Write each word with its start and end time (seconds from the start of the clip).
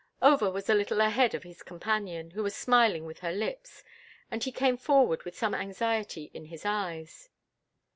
Over 0.19 0.49
was 0.49 0.67
a 0.67 0.73
little 0.73 0.99
ahead 0.99 1.35
of 1.35 1.43
his 1.43 1.61
companion, 1.61 2.31
who 2.31 2.41
was 2.41 2.55
smiling 2.55 3.05
with 3.05 3.19
her 3.19 3.31
lips, 3.31 3.83
and 4.31 4.43
he 4.43 4.51
came 4.51 4.75
forward 4.77 5.21
with 5.25 5.37
some 5.37 5.53
anxiety 5.53 6.31
in 6.33 6.45
his 6.45 6.65
eyes. 6.65 7.29